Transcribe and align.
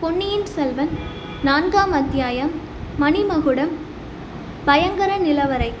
பொன்னியின் 0.00 0.46
செல்வன் 0.46 0.88
நான்காம் 1.44 1.92
அத்தியாயம் 1.92 2.50
மணிமகுடம் 3.00 3.72
பயங்கர 4.64 5.18
நிலவரை. 5.18 5.72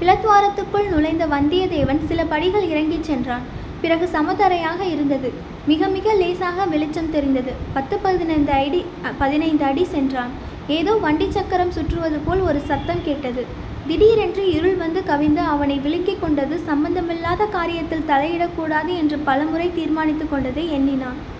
பிளத்வாரத்துக்குள் 0.00 0.88
நுழைந்த 0.88 1.26
வந்தியத்தேவன் 1.26 2.06
சில 2.06 2.24
படிகள் 2.24 2.68
இறங்கிச் 2.68 3.04
சென்றான். 3.04 3.40
பிறகு 3.80 4.08
சமதரையாக 4.12 4.80
இருந்தது. 4.80 5.32
மிக 5.66 5.88
மிக 5.88 6.14
லேசாக 6.14 6.64
வெளிச்சம் 6.64 7.10
தெரிந்தது. 7.10 7.52
பத்து 7.72 7.98
பதினைந்து 7.98 8.52
அடி 8.52 8.84
பதினைந்து 9.18 9.64
அடி 9.64 9.84
சென்றான். 9.84 10.30
ஏதோ 10.68 10.94
வண்டி 10.94 11.30
சக்கரம் 11.30 11.70
சுற்றுவது 11.70 12.18
போல் 12.18 12.40
ஒரு 12.40 12.60
சத்தம் 12.60 13.04
கேட்டது. 13.04 13.44
திடீரென்று 13.86 14.52
இருள் 14.52 14.74
வந்து 14.74 15.02
கவிந்து 15.06 15.42
அவனை 15.54 15.80
விலக்கிக் 15.84 16.20
கொண்டது 16.20 16.58
சம்பந்தமில்லாத 16.58 17.48
காரியத்தில் 17.52 18.08
தலையிடக்கூடாது 18.08 18.96
என்று 18.96 19.18
பலமுறை 19.18 19.70
தீர்மானித்துக் 19.74 20.30
கொண்டதை 20.30 20.72
எண்ணினான். 20.72 21.34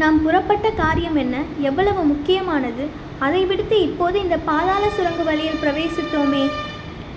நாம் 0.00 0.22
புறப்பட்ட 0.22 0.70
காரியம் 0.70 1.16
என்ன? 1.16 1.36
எவ்வளவு 1.58 2.02
முக்கியமானது? 2.02 2.84
அதை 3.18 3.44
விடுத்து 3.44 3.82
இப்போது 3.82 4.20
இந்த 4.20 4.36
பாதாள 4.38 4.88
சுரங்க 4.88 5.22
வழியில் 5.22 5.62
பிரவேசித்தோமே. 5.62 6.42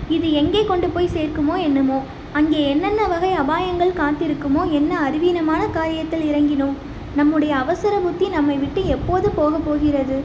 இது 0.08 0.32
எங்கே 0.32 0.64
கொண்டு 0.64 0.88
போய் 0.88 1.14
சேர்க்குமோ 1.14 1.56
என்னமோ? 1.58 2.02
அங்கே 2.32 2.68
என்னென்ன 2.68 3.06
வகை 3.06 3.30
அபாயங்கள் 3.32 3.98
காத்திருக்குமோ? 4.00 4.70
என்ன 4.70 4.98
அறிவீனமான 5.00 5.62
காரியத்தில் 5.74 6.26
இறங்கினோம்? 6.30 6.74
நம்முடைய 7.16 7.56
அவசர 7.56 7.94
புத்தி 7.96 8.28
நம்மை 8.28 8.56
விட்டு 8.56 8.86
எப்போது 8.86 9.30
போகப் 9.30 9.64
போகிறது? 9.64 10.18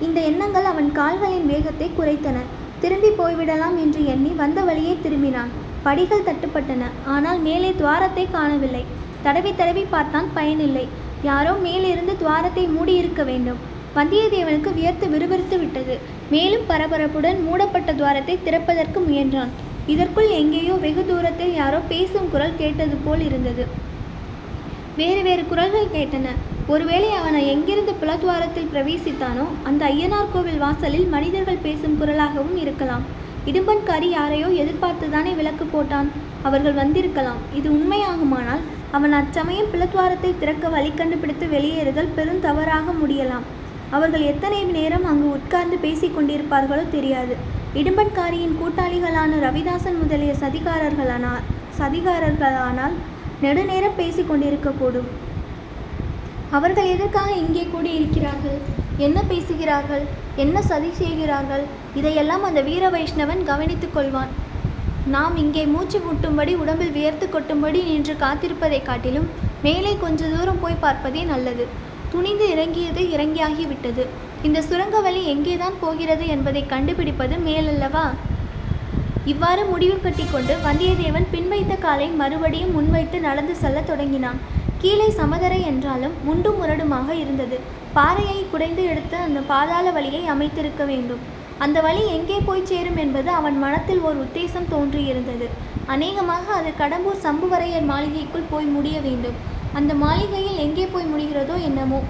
இந்த 0.00 0.20
எண்ணங்கள் 0.20 0.64
அவன் 0.64 0.92
கால்களின் 0.92 1.46
வேகத்தை 1.46 1.90
குறைத்தன. 1.98 2.38
திரும்பி 2.80 3.08
போய்விடலாம் 3.08 3.76
என்று 3.84 4.06
எண்ணி 4.06 4.28
வந்த 4.28 4.60
வழியே 4.60 4.98
திரும்பினான். 5.04 5.52
படிகள் 5.82 6.26
தட்டுப்பட்டன. 6.30 6.82
ஆனால் 7.06 7.38
மேலே 7.38 7.74
துவாரத்தை 7.78 8.26
காணவில்லை. 8.30 8.84
தடவி 9.22 9.54
தடவி 9.54 9.84
பார்த்தான் 9.90 10.28
பயனில்லை. 10.34 10.88
யாரோ 11.28 11.52
மேலிருந்து 11.64 12.12
துவாரத்தை 12.22 12.64
மூடியிருக்க 12.76 13.22
வேண்டும். 13.30 13.60
வந்தியத்தேவனுக்கு 13.96 14.70
வியர்த்து 14.78 15.06
விறுவிறுத்து 15.14 15.56
விட்டது. 15.58 15.94
மேலும் 16.30 16.68
பரபரப்புடன் 16.68 17.38
மூடப்பட்ட 17.46 17.92
துவாரத்தை 17.92 18.36
திறப்பதற்கு 18.46 19.00
முயன்றான். 19.06 19.52
இதற்குள் 19.86 20.30
எங்கேயோ 20.40 20.74
வெகு 20.84 21.04
தூரத்தில் 21.06 21.54
யாரோ 21.54 21.78
பேசும் 21.92 22.30
குரல் 22.30 22.58
கேட்டது 22.62 22.96
போல் 23.04 23.24
இருந்தது. 23.28 23.64
வேறு 24.96 25.22
வேறு 25.22 25.42
குரல்கள் 25.50 25.92
கேட்டன. 25.96 26.28
ஒருவேளை 26.66 27.10
அவனை 27.18 27.40
எங்கிருந்து 27.52 27.92
புலத்வாரத்தில் 28.00 28.72
பிரவேசித்தானோ 28.74 29.46
அந்த 29.68 29.82
ஐயனார் 29.86 30.32
கோவில் 30.32 30.62
வாசலில் 30.64 31.08
மனிதர்கள் 31.14 31.64
பேசும் 31.66 31.98
குரலாகவும் 32.00 32.58
இருக்கலாம். 32.64 33.04
இடும்பன்காரி 33.50 34.08
யாரையோ 34.18 34.48
எதிர்பார்த்துதானே 34.62 35.32
விளக்கு 35.34 35.66
போட்டான். 35.66 36.10
அவர்கள் 36.48 36.80
வந்திருக்கலாம். 36.80 37.40
இது 37.58 37.68
உண்மையாகுமானால் 37.76 38.62
அவன் 38.96 39.14
அச்சமயம் 39.20 39.72
பிளத்வாரத்தை 39.72 40.30
திறக்க 40.42 40.68
வழி 40.74 40.92
கண்டுபிடித்து 41.00 41.46
வெளியேறுதல் 41.54 42.14
பெரும் 42.18 42.44
தவறாக 42.46 42.92
முடியலாம். 43.00 43.46
அவர்கள் 43.96 44.24
எத்தனை 44.32 44.58
நேரம் 44.78 45.06
அங்கு 45.10 45.28
உட்கார்ந்து 45.36 45.76
பேசிக் 45.84 46.16
கொண்டிருப்பார்களோ 46.16 46.84
தெரியாது. 46.96 47.34
இடும்பன்காரியின் 47.80 48.58
கூட்டாளிகளான 48.60 49.32
ரவிதாசன் 49.46 49.98
முதலிய 50.02 50.32
சதிகாரர்களானால் 50.42 51.46
சதிகாரர்களானால் 51.78 52.94
நெடுநேரம் 53.44 53.98
பேசிக் 54.00 54.30
கொண்டிருக்கக்கூடும். 54.30 55.10
அவர்கள் 56.58 56.92
எதற்காக 56.94 57.30
இங்கே 57.44 57.64
கூடியிருக்கிறார்கள்? 57.74 58.58
என்ன 59.06 59.18
பேசுகிறார்கள்? 59.32 60.04
என்ன 60.44 60.62
சதி 60.70 60.90
செய்கிறார்கள்? 61.00 61.64
இதையெல்லாம் 61.98 62.46
அந்த 62.48 62.60
வீர 62.68 62.84
வைஷ்ணவன் 62.90 63.42
கவனித்துக் 63.50 63.96
கொள்வான். 63.96 64.32
நாம் 65.06 65.36
இங்கே 65.36 65.64
மூச்சு 65.64 66.00
முட்டும்படி 66.00 66.56
உடம்பில் 66.56 66.92
வியர்த்து 66.92 67.28
கொட்டும்படி 67.28 67.84
நின்று 67.84 68.16
காத்திருப்பதைக் 68.20 68.82
காட்டிலும் 68.82 69.28
மேலே 69.62 69.96
கொஞ்ச 70.00 70.26
தூரம் 70.26 70.60
போய் 70.60 70.74
பார்ப்பதே 70.80 71.22
நல்லது. 71.22 71.66
துணிந்து 72.10 72.50
இறங்கியது 72.50 73.00
இறங்கியாகிவிட்டது. 73.00 74.06
இந்த 74.42 74.62
சுரங்க 74.62 75.00
வழி 75.00 75.34
எங்கேதான் 75.34 75.72
போகிறது 75.80 76.26
என்பதை 76.26 76.66
கண்டுபிடிப்பது 76.66 77.36
மேலல்லவா? 77.36 78.10
இவ்வாறு 79.24 79.64
முடிவு 79.64 80.00
கட்டிக்கொண்டு 80.00 80.56
வந்தியத்தேவன் 80.64 81.26
பின்வைத்த 81.32 81.78
காலை 81.78 82.08
மறுபடியும் 82.08 82.72
முன்வைத்து 82.72 83.20
நடந்து 83.20 83.56
செல்லத் 83.56 83.86
தொடங்கினான். 83.86 84.38
கீழே 84.78 85.08
சமதரை 85.08 85.64
என்றாலும் 85.64 86.12
முண்டும் 86.28 86.62
முரடுமாக 86.62 87.10
இருந்தது. 87.10 87.58
பாறையை 87.92 88.46
குடைந்து 88.50 88.84
எடுத்து 88.84 89.16
அந்த 89.16 89.40
பாதாள 89.40 89.90
வழியை 89.90 90.26
அமைத்திருக்க 90.26 90.84
வேண்டும். 90.84 91.38
அந்த 91.64 91.78
வழி 91.86 92.02
எங்கே 92.16 92.38
போய் 92.48 92.68
சேரும் 92.70 92.98
என்பது 93.04 93.30
அவன் 93.38 93.56
மனத்தில் 93.64 94.02
ஓர் 94.08 94.20
உத்தேசம் 94.24 94.68
தோன்றியிருந்தது. 94.74 95.46
அநேகமாக 95.94 96.46
அது 96.58 96.70
கடம்பூர் 96.82 97.24
சம்புவரையர் 97.26 97.90
மாளிகைக்குள் 97.90 98.50
போய் 98.52 98.68
முடிய 98.76 98.96
வேண்டும். 99.06 99.36
அந்த 99.78 99.92
மாளிகையில் 100.04 100.62
எங்கே 100.66 100.86
போய் 100.94 101.10
முடிகிறதோ 101.12 101.56
என்னமோ. 101.68 102.00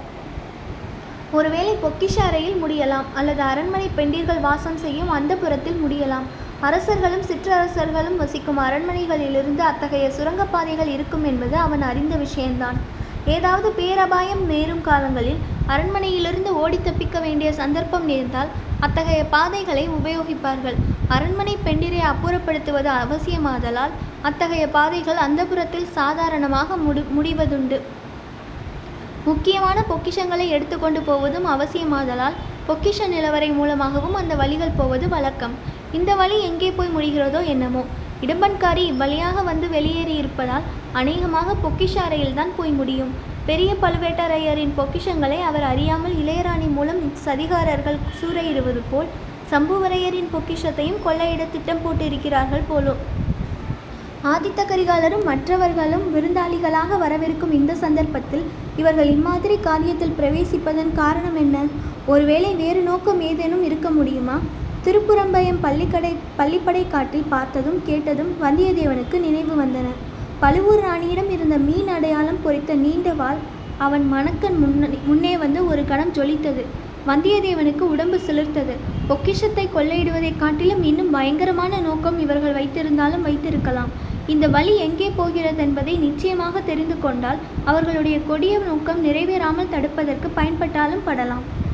ஒருவேளை 1.39 1.73
பொக்கிஷ 1.83 2.15
அறையில் 2.27 2.61
முடியலாம் 2.63 3.09
அல்லது 3.19 3.41
அரண்மனை 3.49 3.89
பெண்டிர்கள் 3.99 4.45
வாசம் 4.47 4.79
செய்யும் 4.85 5.11
அந்த 5.17 5.33
புறத்தில் 5.43 5.81
முடியலாம். 5.83 6.25
அரசர்களும் 6.67 7.27
சிற்றரசர்களும் 7.29 8.17
வசிக்கும் 8.21 8.59
அரண்மனைகளிலிருந்து 8.65 9.63
அத்தகைய 9.69 10.07
சுரங்கப்பாதைகள் 10.17 10.91
இருக்கும் 10.95 11.25
என்பது 11.29 11.55
அவன் 11.65 11.83
அறிந்த 11.91 12.15
விஷயம்தான் 12.25 12.79
ஏதாவது 13.25 13.71
பேரபாயம் 13.71 14.43
நேரும் 14.45 14.81
காலங்களில் 14.81 15.41
அரண்மனையிலிருந்து 15.67 16.51
ஓடி 16.61 16.79
தப்பிக்க 16.81 17.19
வேண்டிய 17.19 17.53
சந்தர்ப்பம் 17.53 18.05
நேர்ந்தால் 18.05 18.49
அத்தகைய 18.79 19.25
பாதைகளை 19.25 19.89
உபயோகிப்பார்கள். 19.89 20.77
அரண்மனை 21.07 21.57
பெண்டிரை 21.63 21.99
அப்புறப்படுத்துவது 22.11 22.89
அவசியமாதலால் 23.03 23.93
அத்தகைய 24.21 24.67
பாதைகள் 24.67 25.19
அந்தப்புறத்தில் 25.25 25.91
சாதாரணமாக 25.91 26.77
முடி 26.77 27.03
முடிவதுண்டு. 27.17 27.79
முக்கியமான 29.25 29.83
பொக்கிஷங்களை 29.89 30.47
எடுத்துக்கொண்டு 30.47 31.01
போவதும் 31.01 31.45
அவசியமாதலால் 31.45 32.37
பொக்கிஷ 32.67 33.07
நிலவரை 33.07 33.53
மூலமாகவும் 33.53 34.13
அந்த 34.13 34.35
வழிகள் 34.35 34.77
போவது 34.77 35.07
வழக்கம். 35.09 35.55
இந்த 35.91 36.15
வழி 36.15 36.41
எங்கே 36.41 36.71
போய் 36.71 36.95
முடிகிறதோ 36.95 37.45
என்னமோ. 37.45 37.83
இடம்பன்காரி 38.23 38.83
இவ்வழியாக 38.91 39.43
வந்து 39.49 39.67
வெளியேறி 39.75 40.15
இருப்பதால் 40.21 40.65
அநேகமாக 40.99 41.55
பொக்கிஷ 41.63 41.95
அறையில்தான் 42.07 42.51
போய் 42.57 42.73
முடியும். 42.79 43.11
பெரிய 43.49 43.71
பழுவேட்டரையரின் 43.83 44.73
பொக்கிஷங்களை 44.79 45.39
அவர் 45.49 45.65
அறியாமல் 45.69 46.15
இளையராணி 46.21 46.67
மூலம் 46.77 47.01
சதிகாரர்கள் 47.25 47.97
சூறையிடுவது 48.19 48.81
போல் 48.91 49.09
சம்புவரையரின் 49.51 50.29
பொக்கிஷத்தையும் 50.33 51.01
கொள்ளையிட 51.05 51.43
திட்டம் 51.55 51.81
போட்டிருக்கிறார்கள் 51.85 52.67
போலும் 52.67 53.01
ஆதித்த 54.31 54.61
கரிகாலரும் 54.69 55.27
மற்றவர்களும் 55.29 56.05
விருந்தாளிகளாக 56.15 56.97
வரவிருக்கும் 57.03 57.55
இந்த 57.59 57.73
சந்தர்ப்பத்தில் 57.83 58.45
இவர்கள் 58.81 59.09
இம்மாதிரி 59.15 59.55
காரியத்தில் 59.69 60.17
பிரவேசிப்பதன் 60.19 60.91
காரணம் 61.01 61.37
என்ன? 61.43 61.57
ஒருவேளை 62.13 62.51
வேறு 62.61 62.81
நோக்கம் 62.89 63.21
ஏதேனும் 63.29 63.63
இருக்க 63.69 63.89
முடியுமா? 63.89 64.35
திருப்புறம்பயம் 64.85 65.57
பள்ளிக்கடை 65.63 66.15
பள்ளிப்படை 66.37 66.87
காட்டில் 66.87 67.23
பார்த்ததும் 67.29 67.81
கேட்டதும் 67.85 68.31
வந்தியத்தேவனுக்கு 68.41 69.19
நினைவு 69.19 69.63
வந்தன. 69.63 69.89
பழுவூர் 70.39 70.79
ராணியிடம் 70.79 71.31
இருந்த 71.31 71.57
மீன் 71.57 71.87
அடையாளம் 71.87 72.41
பொறித்த 72.43 72.75
நீண்ட 72.75 73.13
வாள் 73.13 73.35
அவன் 73.77 74.09
மணக்கன் 74.13 74.57
முன்னே 74.59 74.87
முன்னே 75.05 75.37
வந்து 75.37 75.67
ஒரு 75.67 75.85
கணம் 75.85 76.13
ஜொலித்தது. 76.13 76.65
வந்தியத்தேவனுக்கு 77.07 77.79
உடம்பு 77.79 78.19
சிலிர்த்தது. 78.27 78.75
பொக்கிஷத்தை 79.07 79.69
கொள்ளையிடுவதைக் 79.75 80.37
காட்டிலும் 80.37 80.83
இன்னும் 80.83 81.09
பயங்கரமான 81.09 81.79
நோக்கம் 81.79 82.19
இவர்கள் 82.19 82.55
வைத்திருந்தாலும் 82.55 83.21
வைத்திருக்கலாம். 83.21 83.89
இந்த 84.27 84.47
வழி 84.47 84.77
எங்கே 84.77 85.11
போகிறது 85.15 85.61
என்பதை 85.61 85.97
நிச்சயமாக 85.97 86.61
தெரிந்து 86.61 86.99
கொண்டால் 86.99 87.37
அவர்களுடைய 87.63 88.19
கொடிய 88.27 88.59
நோக்கம் 88.59 89.05
நிறைவேறாமல் 89.05 89.71
தடுப்பதற்கு 89.71 90.29
பயன்பட்டாலும் 90.35 91.05
படலாம். 91.05 91.69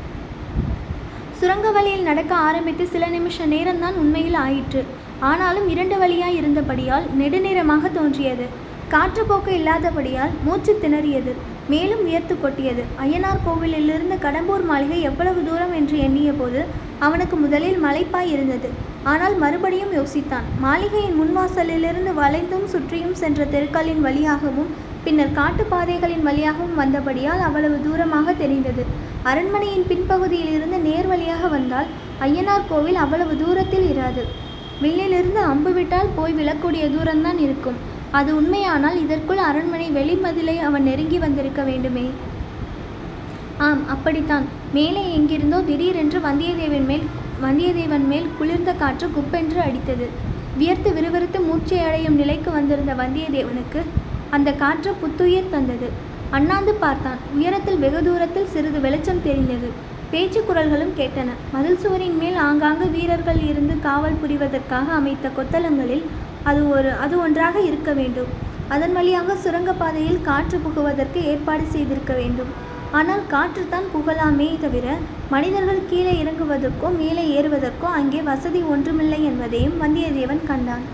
சுரங்க 1.40 1.68
வழியில் 1.74 2.06
நடக்க 2.06 2.32
ஆரம்பித்து 2.46 2.84
சில 2.92 3.04
நிமிஷ 3.16 3.44
நேரம்தான் 3.52 3.96
உண்மையில் 4.02 4.38
ஆயிற்று. 4.44 4.80
ஆனாலும் 5.28 5.68
இரண்டு 5.72 5.96
வழியாய் 5.98 6.38
இருந்தபடியால் 6.38 7.06
நெடுநேரமாக 7.20 7.90
தோன்றியது. 7.98 8.46
காற்றுப்போக்கு 8.92 9.52
இல்லாதபடியால் 9.58 10.34
மூச்சு 10.46 10.72
திணறியது. 10.82 11.32
மேலும் 11.72 12.02
உயர்த்து 12.06 12.34
கொட்டியது. 12.40 12.82
அய்யனார் 13.02 13.44
கோவிலிலிருந்து 13.46 14.16
கடம்பூர் 14.26 14.64
மாளிகை 14.70 14.98
எவ்வளவு 15.10 15.40
தூரம் 15.48 15.74
என்று 15.80 15.96
எண்ணிய 16.06 16.32
போது 16.32 16.60
அவனுக்கு 17.06 17.36
முதலில் 17.36 17.78
மலைப்பாய் 17.84 18.30
இருந்தது. 18.34 18.68
ஆனால் 19.12 19.36
மறுபடியும் 19.44 19.94
யோசித்தான். 19.98 20.46
மாளிகையின் 20.66 21.18
முன்வாசலிலிருந்து 21.20 22.12
வளைந்தும் 22.22 22.68
சுற்றியும் 22.74 23.18
சென்ற 23.22 23.44
தெருக்களின் 23.54 24.04
வழியாகவும் 24.08 24.70
பின்னர் 25.08 25.36
காட்டுப்பாதைகளின் 25.38 26.24
வழியாகவும் 26.26 26.78
வந்தபடியால் 26.80 27.42
அவ்வளவு 27.44 27.76
தூரமாக 27.84 28.32
தெரிந்தது. 28.40 28.82
அரண்மனையின் 29.30 29.86
பின்பகுதியில் 29.90 30.50
இருந்து 30.56 30.78
நேர் 30.78 31.06
வழியாக 31.06 31.48
வந்தால் 31.54 31.86
ஐயனார் 32.26 32.66
கோவில் 32.70 32.98
அவ்வளவு 33.04 33.34
தூரத்தில் 33.42 33.86
இராது. 33.92 34.22
வில்லிலிருந்து 34.82 35.40
அம்பு 35.52 35.70
விட்டால் 35.72 36.10
போய் 36.16 36.34
விழக்கூடிய 36.40 36.82
தூரம்தான் 36.94 37.38
இருக்கும். 37.44 37.78
அது 38.18 38.30
உண்மையானால் 38.40 38.98
இதற்குள் 39.04 39.40
அரண்மனை 39.46 39.88
வெளிமதிலை 39.98 40.56
அவன் 40.68 40.84
நெருங்கி 40.88 41.18
வந்திருக்க 41.24 41.62
வேண்டுமே. 41.62 42.04
ஆம் 43.68 43.82
அப்படித்தான். 43.94 44.46
மேலே 44.76 45.04
எங்கிருந்தோ 45.14 45.60
திடீரென்று 45.70 46.20
வந்தியத்தேவன் 46.28 46.86
மேல் 46.90 47.06
வந்தியத்தேவன் 47.44 48.06
மேல் 48.12 48.28
குளிர்ந்த 48.40 48.72
காற்று 48.82 49.08
குப்பென்று 49.16 49.60
அடித்தது. 49.68 50.08
வியர்த்து 50.60 50.92
விறுவிறுத்து 50.98 51.40
மூச்சை 51.48 51.80
அடையும் 51.88 52.20
நிலைக்கு 52.22 52.50
வந்திருந்த 52.58 52.94
வந்தியத்தேவனுக்கு 53.02 53.82
அந்த 54.36 54.50
காற்று 54.62 54.90
புத்துயிர் 55.02 55.52
தந்தது. 55.54 55.88
அண்ணாந்து 56.36 56.72
பார்த்தான். 56.84 57.20
உயரத்தில் 57.36 57.82
வெகு 57.84 58.00
தூரத்தில் 58.06 58.50
சிறிது 58.54 58.80
வெளிச்சம் 58.86 59.22
தெரிந்தது. 59.26 59.68
பேச்சு 60.12 60.40
குரல்களும் 60.48 60.92
கேட்டன. 60.98 61.30
மதில் 61.54 61.80
சுவரின் 61.82 62.18
மேல் 62.20 62.38
ஆங்காங்கு 62.48 62.86
வீரர்கள் 62.96 63.40
இருந்து 63.50 63.74
காவல் 63.86 64.20
புரிவதற்காக 64.22 64.92
அமைத்த 64.98 65.28
கொத்தளங்களில் 65.38 66.04
அது 66.50 66.60
ஒரு 66.76 66.90
அது 67.04 67.14
ஒன்றாக 67.24 67.56
இருக்க 67.68 67.92
வேண்டும். 68.00 68.30
அதன் 68.74 68.94
வழியாக 68.98 69.36
சுரங்கப்பாதையில் 69.44 70.24
காற்று 70.28 70.58
புகுவதற்கு 70.64 71.20
ஏற்பாடு 71.32 71.64
செய்திருக்க 71.74 72.12
வேண்டும். 72.20 72.50
ஆனால் 72.98 73.22
காற்று 73.32 73.62
தான் 73.72 73.88
புகழாமே 73.94 74.48
தவிர 74.64 74.86
மனிதர்கள் 75.34 75.88
கீழே 75.90 76.12
இறங்குவதற்கோ 76.22 76.90
மேலே 77.00 77.24
ஏறுவதற்கோ 77.38 77.88
அங்கே 77.98 78.20
வசதி 78.30 78.60
ஒன்றுமில்லை 78.74 79.20
என்பதையும் 79.30 79.76
வந்தியத்தேவன் 79.82 80.42
கண்டான். 80.50 80.84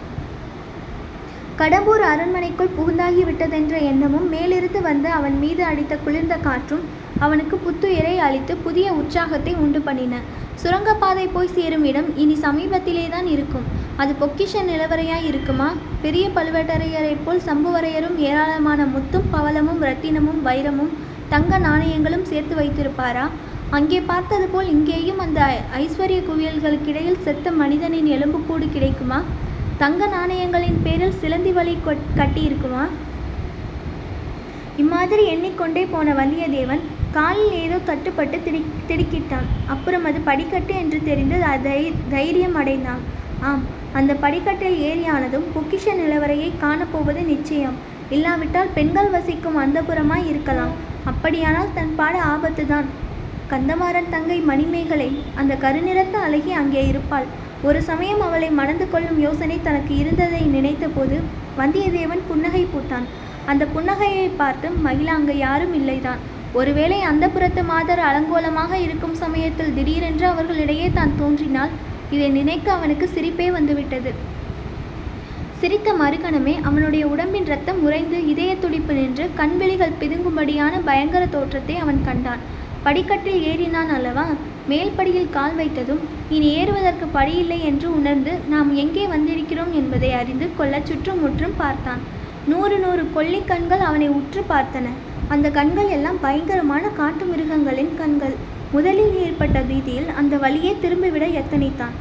கடம்பூர் 1.59 2.03
அரண்மனைக்குள் 2.13 2.73
புகுந்தாகி 2.77 3.23
விட்டதென்ற 3.27 3.75
எண்ணமும் 3.91 4.25
மேலிருந்து 4.33 4.81
வந்து 4.87 5.09
அவன் 5.19 5.37
மீது 5.43 5.63
அடித்த 5.69 5.95
குளிர்ந்த 6.05 6.37
காற்றும் 6.47 6.83
அவனுக்கு 7.25 7.57
புத்துயிரை 7.67 8.15
அளித்து 8.27 8.55
புதிய 8.65 8.87
உற்சாகத்தை 9.01 9.53
உண்டு 9.65 9.81
பண்ணின. 9.89 10.15
சுரங்கப்பாதை 10.63 11.27
போய் 11.37 11.53
சேரும் 11.59 11.85
இடம் 11.91 12.09
இனி 12.23 12.37
சமீபத்திலே 12.47 13.05
தான் 13.15 13.29
இருக்கும். 13.35 13.69
அது 14.03 14.13
பொக்கிஷ 14.23 14.65
நிலவரையாய் 14.71 15.29
இருக்குமா? 15.31 15.69
பெரிய 16.07 16.25
பழுவேட்டரையரைப் 16.39 17.25
போல் 17.29 17.47
சம்புவரையரும் 17.49 18.19
ஏராளமான 18.29 18.89
முத்தும் 18.97 19.31
பவளமும் 19.37 19.81
ரத்தினமும் 19.89 20.43
வைரமும் 20.49 20.93
தங்க 21.35 21.59
நாணயங்களும் 21.69 22.29
சேர்த்து 22.33 22.57
வைத்திருப்பாரா? 22.63 23.27
அங்கே 23.79 24.01
பார்த்தது 24.13 24.49
போல் 24.49 24.69
இங்கேயும் 24.77 25.23
அந்த 25.27 25.41
ஐஸ்வர்ய 25.85 26.21
குவியல்களுக்கிடையில் 26.29 27.25
செத்த 27.29 27.53
மனிதனின் 27.63 28.11
எலும்புக்கூடு 28.17 28.67
கிடைக்குமா? 28.77 29.21
தங்க 29.79 30.07
நாணயங்களின் 30.07 30.77
பேரில் 30.83 31.17
சிலந்தி 31.21 31.53
வலை 31.53 31.73
கட்டியிருக்குமா? 31.87 32.83
இம்மாதிரி 34.83 35.25
எண்ணிக்கொண்டே 35.27 35.83
போன 35.93 36.13
வந்தியத்தேவன் 36.13 36.83
காலில் 37.17 37.55
ஏதோ 37.65 37.77
தட்டுப்பட்டு 37.89 38.39
திடி 38.45 38.61
திடுக்கிட்டான். 38.89 39.49
அப்புறம் 39.67 40.05
அது 40.05 40.21
படிக்கட்டு 40.21 40.75
என்று 40.83 40.99
தெரிந்து 41.05 41.39
அதை 41.43 41.93
தைரியம் 42.15 42.55
அடைந்தான். 42.55 43.03
ஆம் 43.41 43.65
அந்த 43.93 44.15
படிக்கட்டில் 44.25 44.79
ஏறியானதும் 44.91 45.49
பொக்கிஷ 45.57 45.95
நிலவரையை 46.01 46.51
காணப்போவது 46.65 47.23
நிச்சயம். 47.33 47.79
இல்லாவிட்டால் 48.11 48.75
பெண்கள் 48.75 49.15
வசிக்கும் 49.17 49.61
அந்தபுரமாய் 49.65 50.29
இருக்கலாம். 50.33 50.75
அப்படியானால் 51.05 51.75
தன் 51.75 51.95
பாட 51.97 52.17
ஆபத்துதான். 52.35 52.91
கந்தமாறன் 53.51 54.13
தங்கை 54.17 54.39
மணிமேகலை 54.51 55.11
அந்த 55.35 55.55
கருநிறத்த 55.65 56.17
அழகி 56.27 56.53
அங்கே 56.61 56.85
இருப்பாள். 56.93 57.27
ஒரு 57.69 57.81
சமயம் 57.89 58.23
அவளை 58.25 58.49
மணந்து 58.59 58.87
கொள்ளும் 58.93 59.21
யோசனை 59.25 59.57
தனக்கு 59.67 59.93
இருந்ததை 60.03 60.41
நினைத்தபோது 60.55 61.17
வந்தியத்தேவன் 61.59 62.23
புன்னகை 62.31 62.63
பூத்தான் 62.73 63.07
அந்த 63.51 63.65
புன்னகையை 63.75 64.27
பார்த்து 64.41 64.67
மகிழ 64.87 65.09
அங்கு 65.15 65.35
யாரும் 65.45 65.75
இல்லைதான். 65.79 66.21
ஒருவேளை 66.61 66.99
அந்த 67.11 67.25
புறத்து 67.35 67.63
மாதர் 67.71 68.03
அலங்கோலமாக 68.09 68.73
இருக்கும் 68.87 69.17
சமயத்தில் 69.23 69.73
திடீரென்று 69.77 70.27
அவர்களிடையே 70.33 70.89
தான் 70.99 71.15
தோன்றினால் 71.21 71.73
இதை 72.17 72.29
நினைக்க 72.39 72.67
அவனுக்கு 72.77 73.09
சிரிப்பே 73.15 73.49
வந்துவிட்டது. 73.57 74.13
சிரித்த 75.61 75.91
மறுகணமே 76.03 76.55
அவனுடைய 76.69 77.05
உடம்பின் 77.15 77.51
ரத்தம் 77.53 77.81
உறைந்து 77.87 78.19
இதய 78.33 78.53
துடிப்பு 78.65 78.95
நின்று 78.99 79.27
கண்வெளிகள் 79.41 79.99
பிதுங்கும்படியான 80.03 80.83
பயங்கர 80.91 81.25
தோற்றத்தை 81.37 81.77
அவன் 81.85 82.01
கண்டான். 82.09 82.45
படிக்கட்டில் 82.87 83.43
ஏறினான் 83.51 83.91
அல்லவா? 83.97 84.25
மேல்படியில் 84.71 85.31
கால் 85.37 85.55
வைத்ததும் 85.61 86.03
இனி 86.35 86.49
ஏறுவதற்கு 86.61 87.07
படியில்லை 87.17 87.59
என்று 87.71 87.89
உணர்ந்து 87.99 88.33
நாம் 88.53 88.71
எங்கே 88.83 89.05
வந்திருக்கிறோம் 89.13 89.73
என்பதை 89.81 90.11
அறிந்து 90.21 90.47
கொள்ள 90.59 90.75
சுற்றும் 90.89 91.23
முற்றும் 91.25 91.57
பார்த்தான். 91.63 92.01
நூறு 92.51 92.77
நூறு 92.85 93.05
கொல்லி 93.17 93.41
கண்கள் 93.51 93.85
அவனை 93.89 94.09
உற்று 94.19 94.43
பார்த்தன. 94.53 94.87
அந்த 95.35 95.51
கண்கள் 95.59 95.91
எல்லாம் 95.97 96.19
பயங்கரமான 96.25 96.85
காட்டு 96.99 97.27
மிருகங்களின் 97.31 97.93
கண்கள். 98.01 98.35
முதலில் 98.75 99.15
ஏற்பட்ட 99.25 99.59
பீதியில் 99.71 100.11
அந்த 100.21 100.37
வழியை 100.45 100.75
திரும்பிவிட 100.83 101.27
எத்தனைத்தான். 101.43 101.95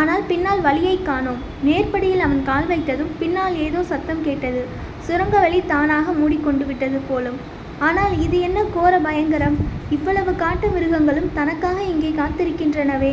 ஆனால் 0.00 0.24
பின்னால் 0.30 0.62
வழியை 0.68 0.96
காணோம். 1.10 1.42
மேற்படியில் 1.66 2.24
அவன் 2.26 2.42
கால் 2.50 2.70
வைத்ததும் 2.72 3.12
பின்னால் 3.18 3.56
ஏதோ 3.66 3.82
சத்தம் 3.90 4.24
கேட்டது. 4.28 4.62
சுரங்க 5.08 5.36
வழி 5.44 5.60
தானாக 5.72 6.12
மூடிக்கொண்டு 6.20 6.66
விட்டது 6.70 7.00
போலும். 7.10 7.38
ஆனால் 7.86 8.14
இது 8.24 8.36
என்ன 8.40 8.58
கோர 8.74 8.92
பயங்கரம்? 9.06 9.56
இவ்வளவு 9.90 10.32
காட்டு 10.42 10.66
மிருகங்களும் 10.68 11.32
தனக்காக 11.38 11.78
இங்கே 11.92 12.10
காத்திருக்கின்றனவே. 12.20 13.12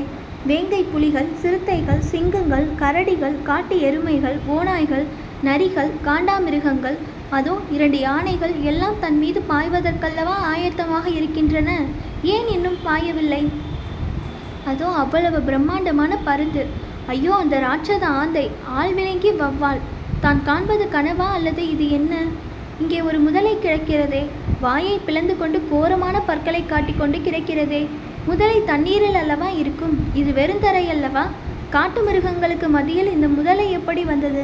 வேங்கை 0.50 0.84
புலிகள் 0.92 1.30
சிறுத்தைகள் 1.42 2.04
சிங்கங்கள் 2.12 2.68
கரடிகள் 2.82 3.36
காட்டு 3.50 3.76
எருமைகள் 3.88 4.38
ஓநாய்கள் 4.56 5.06
நரிகள் 5.48 5.92
காண்டாமிருகங்கள் 6.08 6.98
அதோ 7.38 7.54
இரண்டு 7.76 7.98
யானைகள் 8.00 8.54
எல்லாம் 8.72 8.98
தன் 9.00 9.20
மீது 9.24 9.42
பாய்வதற்கல்லவா 9.52 10.36
ஆயத்தமாக 10.54 11.06
இருக்கின்றன? 11.20 11.70
ஏன் 12.36 12.50
இன்னும் 12.56 12.80
பாயவில்லை? 12.86 13.44
அதோ 14.72 14.88
அவ்வளவு 15.04 15.40
பிரம்மாண்டமான 15.42 16.18
பருந்து. 16.28 16.64
ஐயோ 17.08 17.32
அந்த 17.34 17.56
ராட்சத 17.60 18.06
ஆந்தை 18.22 18.52
ஆள் 18.80 18.94
விளங்கி 18.94 19.32
வவ்வாள். 19.32 19.82
தான் 20.20 20.44
காண்பது 20.44 20.88
கனவா 20.90 21.28
அல்லது 21.38 21.70
இது 21.70 21.90
என்ன? 21.90 22.16
இங்கே 22.80 23.02
ஒரு 23.02 23.20
முதலை 23.20 23.58
கிடக்கிறதே. 23.58 24.22
வாயை 24.64 24.96
பிளந்து 25.06 25.34
கொண்டு 25.38 25.60
கோரமான 25.72 26.16
பற்களை 26.20 26.62
காட்டிக்கொண்டு 26.66 27.18
கிடக்கிறதே. 27.18 27.82
முதலை 28.26 28.58
தண்ணீரில் 28.66 29.18
அல்லவா 29.22 29.50
இருக்கும்? 29.62 29.96
இது 30.14 30.32
வெறுந்தரை 30.32 30.84
அல்லவா? 30.96 31.24
காட்டு 31.76 32.02
மிருகங்களுக்கு 32.08 32.68
மத்தியில் 32.68 33.12
இந்த 33.16 33.28
முதலை 33.38 33.66
எப்படி 33.78 34.04
வந்தது? 34.12 34.44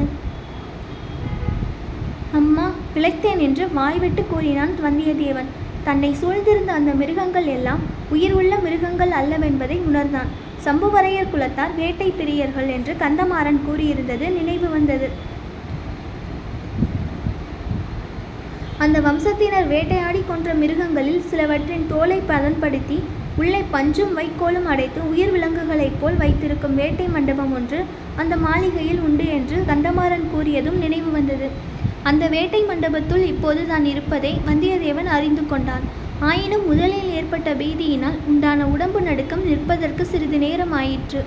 அம்மா 2.40 2.66
பிழைத்தேன் 2.96 3.42
என்று 3.48 3.66
வாய்விட்டு 3.74 4.24
கூறினான் 4.32 4.74
வந்தியத்தேவன். 4.86 5.50
தன்னை 5.88 6.12
சூழ்ந்திருந்த 6.22 6.72
அந்த 6.80 6.92
மிருகங்கள் 7.02 7.48
எல்லாம் 7.56 7.84
உயிர் 8.10 8.34
உள்ள 8.34 8.54
மிருகங்கள் 8.66 9.14
அல்லவென்பதை 9.22 9.78
உணர்ந்தான். 9.90 10.32
சம்புவரையர் 10.66 11.34
குலத்தார் 11.34 11.76
வேட்டை 11.76 12.10
பிரியர்கள் 12.20 12.70
என்று 12.78 12.94
கந்தமாறன் 13.04 13.64
கூறியிருந்தது 13.68 14.28
நினைவு 14.40 14.70
வந்தது. 14.70 15.10
அந்த 18.84 18.98
வம்சத்தினர் 19.06 19.70
வேட்டையாடி 19.72 20.20
கொன்ற 20.26 20.50
மிருகங்களில் 20.60 21.24
சிலவற்றின் 21.30 21.86
தோலை 21.92 22.18
பதன்படுத்தி 22.32 22.98
உள்ளே 23.42 23.62
பஞ்சும் 23.74 24.14
வைக்கோலும் 24.20 24.68
அடைத்து 24.72 25.00
உயிர் 25.12 25.32
விலங்குகளைப் 25.36 25.98
போல் 26.02 26.20
வைத்திருக்கும் 26.22 26.76
வேட்டை 26.80 27.08
மண்டபம் 27.16 27.54
ஒன்று 27.58 27.80
அந்த 28.22 28.34
மாளிகையில் 28.46 29.02
உண்டு 29.08 29.26
என்று 29.38 29.58
கந்தமாறன் 29.70 30.28
கூறியதும் 30.34 30.78
நினைவு 30.84 31.10
வந்தது. 31.18 31.48
அந்த 32.10 32.24
வேட்டை 32.36 32.62
மண்டபத்துள் 32.70 33.24
இப்போது 33.34 33.64
தான் 33.72 33.88
இருப்பதை 33.94 34.34
வந்தியத்தேவன் 34.50 35.10
அறிந்து 35.18 35.46
கொண்டான். 35.54 35.86
ஆயினும் 36.30 36.68
முதலில் 36.72 37.12
ஏற்பட்ட 37.18 37.50
பீதியினால் 37.62 38.20
உண்டான 38.32 38.68
உடம்பு 38.76 39.02
நடுக்கம் 39.10 39.46
நிற்பதற்கு 39.50 40.06
சிறிது 40.12 40.40
நேரம் 40.46 40.76
ஆயிற்று. 40.82 41.22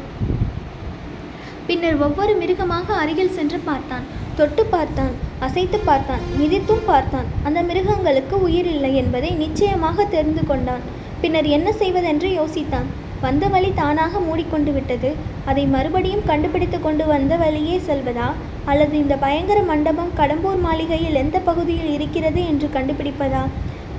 பின்னர் 1.71 2.01
ஒவ்வொரு 2.05 2.33
மிருகமாக 2.39 2.87
அருகில் 3.01 3.35
சென்று 3.35 3.59
பார்த்தான். 3.67 4.07
தொட்டு 4.39 4.63
பார்த்தான் 4.73 5.13
அசைத்து 5.47 5.79
பார்த்தான் 5.89 6.23
மிதித்தும் 6.39 6.83
பார்த்தான். 6.89 7.29
அந்த 7.47 7.61
மிருகங்களுக்கு 7.69 8.37
உயிர் 8.47 8.69
இல்லை 8.73 8.91
என்பதை 9.01 9.31
நிச்சயமாக 9.43 10.07
தெரிந்து 10.15 10.43
கொண்டான். 10.49 10.83
பின்னர் 11.21 11.49
என்ன 11.57 11.69
செய்வதென்று 11.83 12.31
யோசித்தான். 12.39 12.89
வந்த 13.27 13.45
வழி 13.53 13.71
தானாக 13.81 14.23
மூடிக்கொண்டு 14.27 14.73
விட்டது. 14.77 15.13
அதை 15.53 15.65
மறுபடியும் 15.75 16.27
கண்டுபிடித்து 16.31 16.81
கொண்டு 16.87 17.07
வந்த 17.13 17.37
வழியே 17.45 17.77
செல்வதா? 17.89 18.29
அல்லது 18.73 18.97
இந்த 19.03 19.17
பயங்கர 19.27 19.63
மண்டபம் 19.71 20.13
கடம்பூர் 20.21 20.61
மாளிகையில் 20.67 21.21
எந்த 21.23 21.39
பகுதியில் 21.51 21.95
இருக்கிறது 21.99 22.43
என்று 22.53 22.69
கண்டுபிடிப்பதா? 22.79 23.45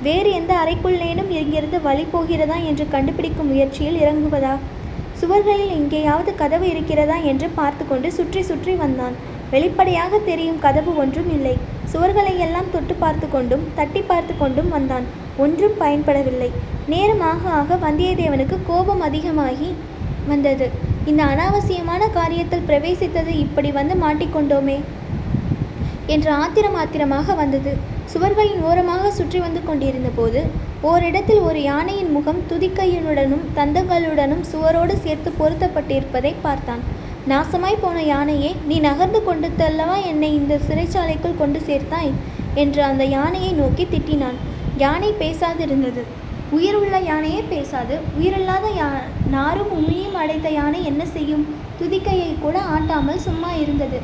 வேறு 0.08 0.30
எந்த 0.40 0.52
அறைக்குள்ளேனும் 0.64 1.32
இங்கிருந்து 1.40 1.80
வழி 1.88 2.06
போகிறதா 2.14 2.58
என்று 2.72 2.86
கண்டுபிடிக்கும் 2.96 3.52
முயற்சியில் 3.54 4.00
இறங்குவதா? 4.04 4.54
சுவர்களில் 5.22 5.74
எங்கேயாவது 5.78 6.30
கதவு 6.40 6.66
இருக்கிறதா 6.70 7.16
என்று 7.30 7.48
பார்த்து 7.58 7.82
கொண்டு 7.90 8.08
சுற்றி 8.16 8.40
சுற்றி 8.48 8.72
வந்தான். 8.80 9.16
வெளிப்படையாக 9.52 10.18
தெரியும் 10.28 10.62
கதவு 10.64 10.92
ஒன்றும் 11.02 11.28
இல்லை. 11.34 11.52
சுவர்களை 11.92 12.32
எல்லாம் 12.44 12.70
தொட்டு 12.74 12.94
பார்த்து 13.02 13.26
கொண்டும் 13.34 13.64
தட்டி 13.78 14.00
பார்த்து 14.10 14.34
கொண்டும் 14.40 14.70
வந்தான். 14.74 15.06
ஒன்றும் 15.44 15.76
பயன்படவில்லை. 15.82 16.50
நேரமாக 16.92 17.50
ஆக 17.58 17.78
வந்தியத்தேவனுக்கு 17.84 18.56
கோபம் 18.70 19.04
அதிகமாகி 19.08 19.68
வந்தது. 20.32 20.66
இந்த 21.10 21.22
அனாவசியமான 21.32 22.02
காரியத்தில் 22.18 22.66
பிரவேசித்தது 22.70 23.32
இப்படி 23.44 23.70
வந்து 23.78 23.96
மாட்டிக்கொண்டோமே. 24.04 24.78
என்று 26.06 26.30
ஆத்திரம் 26.32 26.74
ஆத்திரமாக 26.74 27.34
வந்தது. 27.34 27.76
சுவர்களின் 28.12 28.62
ஓரமாக 28.62 29.10
சுற்றி 29.10 29.38
வந்து 29.38 29.64
கொண்டிருந்த 29.64 30.08
போது 30.16 30.44
ஓரிடத்தில் 30.82 31.40
ஒரு 31.40 31.62
யானையின் 31.62 32.10
முகம் 32.10 32.40
துதிக்கையினுடனும் 32.50 33.44
தந்தங்களுடனும் 33.56 34.44
சுவரோடு 34.52 34.96
சேர்த்து 35.02 35.32
பொருத்தப்பட்டிருப்பதை 35.38 36.34
பார்த்தான். 36.42 36.82
நாசமாய் 37.28 37.80
போன 37.80 38.02
யானையே 38.02 38.56
நீ 38.66 38.80
நகர்ந்து 38.80 39.24
கொண்டு 39.24 39.50
தல்லவா 39.58 40.04
என்னை 40.04 40.34
இந்த 40.34 40.58
சிறைச்சாலைக்குள் 40.68 41.38
கொண்டு 41.38 41.58
சேர்த்தாய்? 41.58 42.12
என்று 42.54 42.82
அந்த 42.82 43.04
யானையை 43.04 43.52
நோக்கி 43.52 43.84
திட்டினான். 43.84 44.38
யானை 44.76 45.12
பேசாதிருந்தது. 45.18 46.02
உயிர் 46.50 46.74
உள்ள 46.74 46.98
யானையே 47.00 47.42
பேசாது. 47.48 47.98
உயிரில்லாத 48.18 48.66
யா 48.78 48.88
நாரும் 49.30 49.70
உமியும் 49.78 50.14
அடைத்த 50.14 50.50
யானை 50.50 50.84
என்ன 50.84 51.04
செய்யும்? 51.06 51.46
துதிக்கையை 51.78 52.34
கூட 52.40 52.58
ஆட்டாமல் 52.58 53.18
சும்மா 53.18 53.52
இருந்தது. 53.54 54.00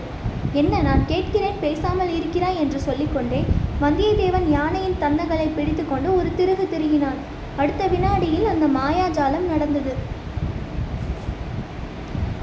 என்ன 0.60 0.74
நான் 0.88 1.02
கேட்கிறேன் 1.10 1.58
பேசாமல் 1.64 2.12
இருக்கிறாய் 2.18 2.60
என்று 2.62 2.78
சொல்லிக்கொண்டே 2.86 3.40
வந்தியத்தேவன் 3.82 4.46
யானையின் 4.54 5.00
தந்தங்களை 5.02 5.48
பிடித்துக்கொண்டு 5.56 6.08
ஒரு 6.18 6.30
திருகு 6.38 6.64
திருகினான். 6.74 7.18
அடுத்த 7.62 7.82
வினாடியில் 7.92 8.48
அந்த 8.52 8.66
மாயாஜாலம் 8.78 9.50
நடந்தது. 9.52 9.92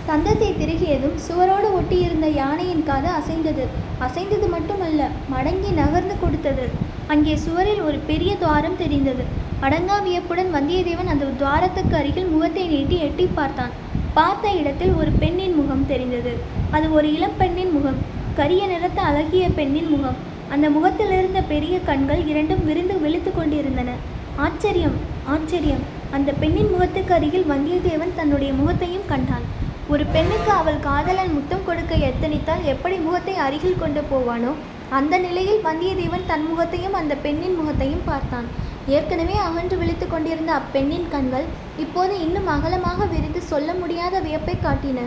தந்தத்தை 0.09 0.49
திருகியதும் 0.59 1.15
சுவரோடு 1.27 1.67
ஒட்டியிருந்த 1.77 2.27
யானையின் 2.41 2.83
காது 2.89 3.09
அசைந்தது. 3.19 3.63
அசைந்தது 4.07 4.47
மட்டுமல்ல 4.55 5.07
மடங்கி 5.33 5.71
நகர்ந்து 5.81 6.15
கொடுத்தது. 6.23 6.65
அங்கே 7.13 7.33
சுவரில் 7.45 7.81
ஒரு 7.87 7.97
பெரிய 8.11 8.33
துவாரம் 8.43 8.79
தெரிந்தது. 8.83 9.25
அடங்கா 9.65 9.97
வியப்புடன் 10.07 10.53
வந்தியத்தேவன் 10.57 11.11
அந்த 11.13 11.31
துவாரத்துக்கு 11.41 11.95
அருகில் 12.01 12.31
முகத்தை 12.33 12.65
நீட்டி 12.73 12.97
எட்டி 13.07 13.25
பார்த்தான். 13.39 13.73
பார்த்த 14.17 14.51
இடத்தில் 14.59 14.93
ஒரு 14.99 15.11
பெண்ணின் 15.21 15.55
முகம் 15.59 15.87
தெரிந்தது. 15.89 16.33
அது 16.75 16.85
ஒரு 16.97 17.07
இளம்பெண்ணின் 17.17 17.73
முகம். 17.77 17.97
கரிய 18.37 18.63
நிறத்த 18.71 18.99
அழகிய 19.09 19.45
பெண்ணின் 19.57 19.89
முகம். 19.93 20.17
அந்த 20.53 20.65
முகத்திலிருந்த 20.75 21.39
பெரிய 21.51 21.75
கண்கள் 21.89 22.21
இரண்டும் 22.31 22.63
விரிந்து 22.67 22.95
விழித்து 23.03 23.31
கொண்டிருந்தன. 23.31 23.91
ஆச்சரியம் 24.45 24.95
ஆச்சரியம். 25.33 25.83
அந்த 26.15 26.29
பெண்ணின் 26.41 26.71
முகத்துக்கு 26.73 27.13
அருகில் 27.17 27.49
வந்தியத்தேவன் 27.51 28.15
தன்னுடைய 28.19 28.51
முகத்தையும் 28.59 29.09
கண்டான். 29.11 29.45
ஒரு 29.93 30.03
பெண்ணுக்கு 30.13 30.51
அவள் 30.61 30.79
காதலன் 30.87 31.33
முத்தம் 31.33 31.65
கொடுக்க 31.65 31.95
எத்தனித்தால் 32.09 32.63
எப்படி 32.73 32.97
முகத்தை 33.07 33.35
அருகில் 33.47 33.81
கொண்டு 33.83 34.03
போவானோ 34.11 34.53
அந்த 34.97 35.15
நிலையில் 35.25 35.65
வந்தியத்தேவன் 35.67 36.29
தன் 36.31 36.45
முகத்தையும் 36.51 36.97
அந்த 37.01 37.13
பெண்ணின் 37.25 37.57
முகத்தையும் 37.59 38.07
பார்த்தான். 38.11 38.47
ஏற்கனவே 38.93 39.35
அகன்று 39.45 39.75
விழித்து 39.77 40.07
கொண்டிருந்த 40.07 40.51
அப்பெண்ணின் 40.53 41.07
கண்கள் 41.13 41.45
இப்போது 41.83 42.13
இன்னும் 42.25 42.47
அகலமாக 42.47 43.05
விரிந்து 43.05 43.41
சொல்ல 43.51 43.69
முடியாத 43.73 44.19
வியப்பை 44.19 44.55
காட்டின. 44.65 44.99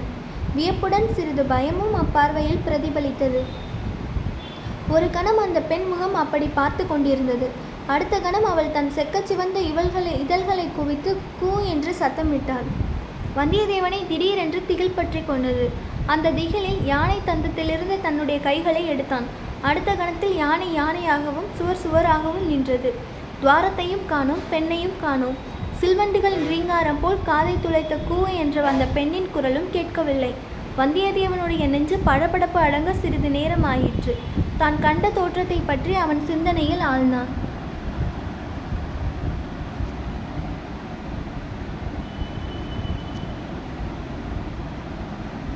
வியப்புடன் 0.57 1.09
சிறிது 1.17 1.43
பயமும் 1.43 1.95
அப்பார்வையில் 2.03 2.65
பிரதிபலித்தது. 2.67 3.41
ஒரு 4.95 5.11
கணம் 5.11 5.39
அந்த 5.39 5.61
பெண் 5.61 5.87
முகம் 5.89 6.15
அப்படி 6.15 6.47
பார்த்து 6.59 6.87
கொண்டிருந்தது. 6.87 7.49
அடுத்த 7.87 8.21
கணம் 8.21 8.45
அவள் 8.45 8.73
தன் 8.73 8.91
செக்கச் 8.97 9.29
சிவந்த 9.31 9.59
இவள்களை 9.61 10.13
இதழ்களை 10.21 10.67
குவித்து 10.79 11.17
கூ 11.41 11.51
என்று 11.73 11.93
சத்தமிட்டாள். 12.01 12.67
வந்தியத்தேவனை 13.37 14.01
திடீரென்று 14.09 14.63
திகில் 14.67 14.97
பற்றி 14.99 15.23
கொண்டது. 15.27 15.67
அந்த 16.07 16.31
திகிலில் 16.31 16.81
யானை 16.85 17.19
தந்தத்திலிருந்து 17.27 17.97
தன்னுடைய 18.01 18.41
கைகளை 18.41 18.83
எடுத்தான். 18.89 19.29
அடுத்த 19.61 19.93
கணத்தில் 19.93 20.37
யானை 20.37 20.69
யானையாகவும் 20.81 21.49
சுவர் 21.59 21.83
சுவராகவும் 21.85 22.49
நின்றது. 22.49 22.93
துவாரத்தையும் 23.43 24.07
காணோம் 24.13 24.41
பெண்ணையும் 24.53 24.97
காணோம். 25.03 25.37
சில்வண்டுகள் 25.81 26.37
ரீங்காரம் 26.51 26.99
போல் 27.03 27.21
காதை 27.29 27.53
துளைத்த 27.65 27.95
கூ 28.09 28.17
என்ற 28.43 28.65
அந்த 28.71 28.85
பெண்ணின் 28.97 29.29
குரலும் 29.35 29.69
கேட்கவில்லை. 29.75 30.31
வந்தியத்தேவனுடைய 30.79 31.63
நெஞ்சு 31.75 31.97
படபடப்பு 32.09 32.59
அடங்க 32.67 32.93
சிறிது 33.03 33.31
நேரம் 33.37 33.67
ஆயிற்று 33.73 34.15
தான் 34.63 34.79
கண்ட 34.87 35.07
தோற்றத்தை 35.19 35.59
பற்றி 35.71 35.95
அவன் 36.05 36.23
சிந்தனையில் 36.31 36.83
ஆழ்ந்தான். 36.91 37.31